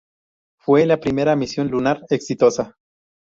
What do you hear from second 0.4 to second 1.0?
Fue la